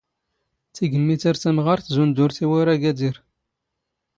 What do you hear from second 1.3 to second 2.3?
ⵜⴰⵎⵖⴰⵔⵜ ⵣⵓⵏ ⴷ